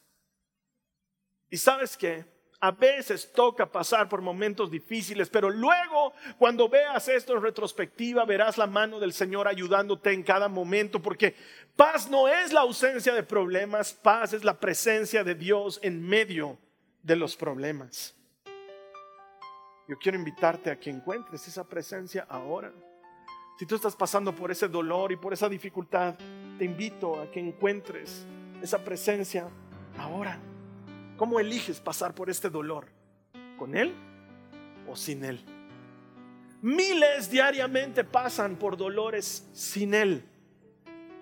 [1.51, 2.24] ¿Y sabes qué?
[2.61, 8.57] A veces toca pasar por momentos difíciles, pero luego cuando veas esto en retrospectiva, verás
[8.57, 11.34] la mano del Señor ayudándote en cada momento, porque
[11.76, 16.59] paz no es la ausencia de problemas, paz es la presencia de Dios en medio
[17.02, 18.14] de los problemas.
[19.86, 22.72] Yo quiero invitarte a que encuentres esa presencia ahora.
[23.59, 26.14] Si tú estás pasando por ese dolor y por esa dificultad,
[26.59, 28.26] te invito a que encuentres
[28.62, 29.48] esa presencia
[29.98, 30.40] ahora.
[31.17, 32.87] ¿Cómo eliges pasar por este dolor?
[33.59, 33.95] ¿Con Él
[34.87, 35.41] o sin Él?
[36.62, 40.25] Miles diariamente pasan por dolores sin Él.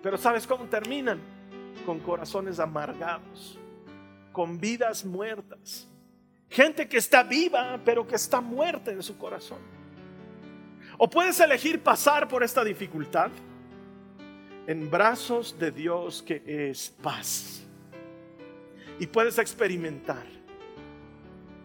[0.01, 1.19] Pero ¿sabes cómo terminan?
[1.85, 3.57] Con corazones amargados,
[4.31, 5.87] con vidas muertas.
[6.49, 9.59] Gente que está viva, pero que está muerta en su corazón.
[10.97, 13.31] O puedes elegir pasar por esta dificultad
[14.67, 17.64] en brazos de Dios que es paz.
[18.99, 20.25] Y puedes experimentar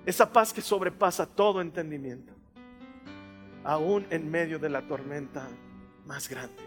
[0.05, 2.33] esa paz que sobrepasa todo entendimiento,
[3.63, 5.49] aún en medio de la tormenta
[6.07, 6.63] más grande,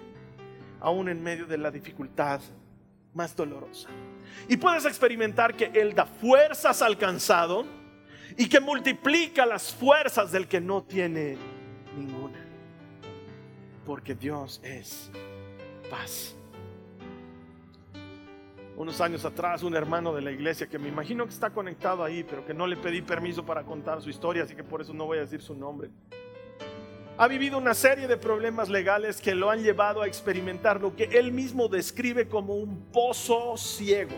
[0.80, 2.40] aún en medio de la dificultad
[3.14, 3.90] más dolorosa.
[4.48, 7.66] Y puedes experimentar que Él da fuerzas al cansado
[8.38, 11.38] y que multiplica las fuerzas del que no tiene
[11.98, 12.40] ninguna.
[13.86, 15.12] Porque Dios es
[15.90, 16.36] paz.
[18.76, 22.24] Unos años atrás, un hermano de la iglesia que me imagino que está conectado ahí,
[22.24, 25.06] pero que no le pedí permiso para contar su historia, así que por eso no
[25.06, 25.90] voy a decir su nombre.
[27.16, 31.04] Ha vivido una serie de problemas legales que lo han llevado a experimentar lo que
[31.04, 34.16] él mismo describe como un pozo ciego.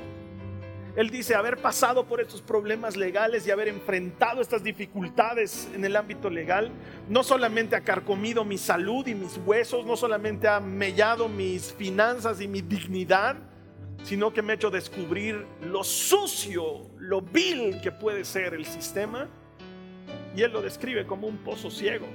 [0.95, 5.97] Él dice haber pasado por estos problemas legales y haber enfrentado estas dificultades en el
[5.97, 6.71] ámbito legal,
[7.09, 12.39] no solamente ha carcomido mi salud y mis huesos, no solamente ha mellado mis finanzas
[12.39, 13.35] y mi dignidad,
[14.05, 19.27] sino que me ha hecho descubrir lo sucio, lo vil que puede ser el sistema.
[20.35, 22.05] Y él lo describe como un pozo ciego.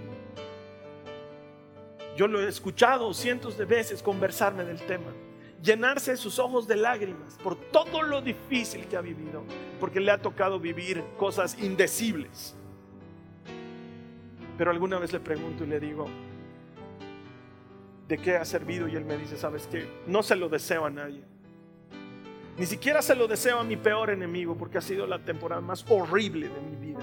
[2.17, 5.13] Yo lo he escuchado cientos de veces conversarme del tema
[5.63, 9.43] llenarse sus ojos de lágrimas por todo lo difícil que ha vivido,
[9.79, 12.55] porque le ha tocado vivir cosas indecibles.
[14.57, 16.07] Pero alguna vez le pregunto y le digo,
[18.09, 18.89] ¿de qué ha servido?
[18.89, 19.87] Y él me dice, ¿sabes qué?
[20.07, 21.23] No se lo deseo a nadie.
[22.61, 25.83] Ni siquiera se lo deseo a mi peor enemigo, porque ha sido la temporada más
[25.89, 27.01] horrible de mi vida.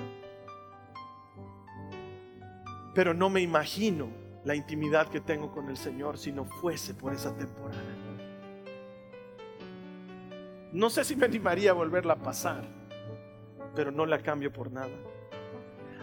[2.93, 4.07] Pero no me imagino
[4.45, 7.81] la intimidad que tengo con el Señor si no fuese por esa temporada.
[10.73, 12.63] No sé si me animaría a volverla a pasar,
[13.73, 14.95] pero no la cambio por nada.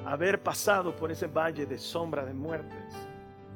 [0.05, 2.93] Haber pasado por ese valle de sombra de muertes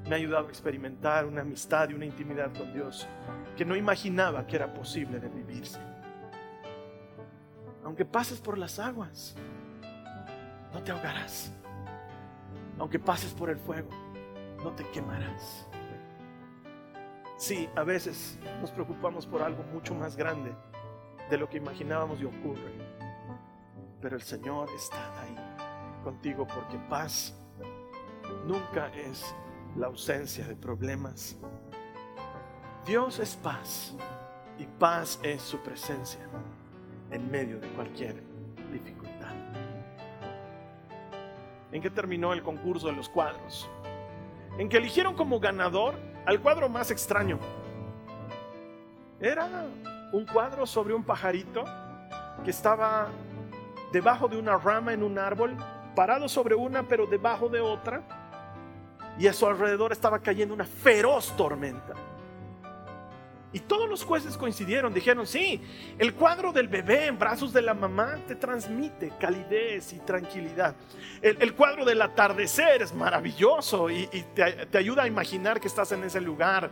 [0.09, 3.09] me ha ayudado a experimentar una amistad y una intimidad con Dios
[3.57, 5.88] que no imaginaba que era posible de vivirse.
[7.89, 9.35] Aunque pases por las aguas,
[10.75, 11.51] no te ahogarás.
[12.79, 13.89] Aunque pases por el fuego,
[14.63, 15.67] no te quemarás.
[17.39, 20.55] Sí, a veces nos preocupamos por algo mucho más grande
[21.31, 22.75] de lo que imaginábamos y ocurre.
[24.03, 25.37] Pero el Señor está ahí
[26.05, 27.35] contigo porque paz
[28.45, 29.35] nunca es
[29.77, 31.39] la ausencia de problemas.
[32.85, 33.95] Dios es paz
[34.59, 36.29] y paz es su presencia
[37.11, 38.23] en medio de cualquier
[38.73, 39.33] dificultad.
[41.73, 43.69] ¿En qué terminó el concurso de los cuadros?
[44.59, 45.95] En que eligieron como ganador
[46.27, 47.39] al cuadro más extraño.
[49.21, 49.67] Era
[50.13, 51.65] un cuadro sobre un pajarito
[52.45, 53.09] que estaba
[53.93, 55.57] debajo de una rama en un árbol,
[55.95, 58.03] parado sobre una pero debajo de otra,
[59.19, 61.95] y a su alrededor estaba cayendo una feroz tormenta.
[63.51, 65.63] Y todos los jueces coincidieron, dijeron, sí,
[65.99, 70.77] el cuadro del bebé en brazos de la mamá te transmite calidez y tranquilidad.
[71.23, 76.21] El, cuadro del atardecer es maravilloso y, te, ayuda a imaginar que estás en ese
[76.21, 76.71] lugar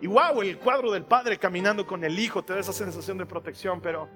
[0.00, 3.24] y wow, el cuadro del padre caminando con el hijo te da esa sensación de
[3.24, 4.08] protección, pero,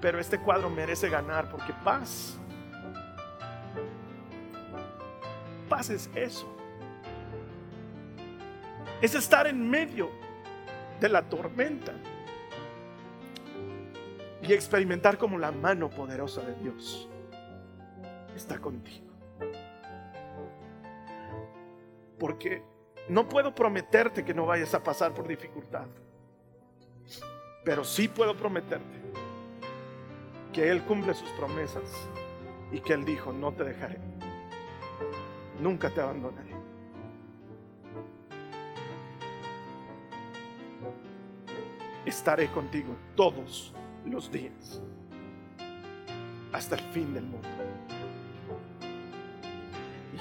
[0.00, 2.36] pero este cuadro merece ganar porque paz.
[5.68, 6.52] Paz es eso.
[9.00, 10.10] Es estar en medio
[11.00, 11.92] de la tormenta
[14.42, 17.08] y experimentar como la mano poderosa de Dios
[18.34, 19.06] está contigo.
[22.18, 22.62] Porque
[23.08, 25.86] no puedo prometerte que no vayas a pasar por dificultad,
[27.64, 29.00] pero sí puedo prometerte
[30.52, 31.84] que Él cumple sus promesas
[32.72, 33.98] y que Él dijo, no te dejaré,
[35.60, 36.45] nunca te abandonaré.
[42.06, 44.80] Estaré contigo todos los días,
[46.52, 47.48] hasta el fin del mundo.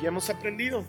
[0.01, 0.83] Y hemos aprendido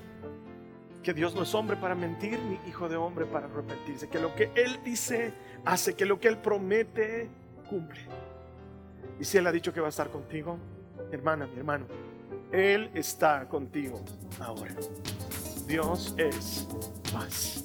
[1.02, 4.34] que Dios no es hombre para mentir, ni hijo de hombre para arrepentirse, que lo
[4.34, 5.32] que Él dice,
[5.64, 7.28] hace, que lo que Él promete,
[7.68, 8.00] cumple.
[9.20, 10.58] Y si Él ha dicho que va a estar contigo,
[11.12, 11.86] hermana, mi hermano,
[12.50, 14.02] Él está contigo
[14.40, 14.74] ahora.
[15.66, 16.66] Dios es
[17.12, 17.64] paz.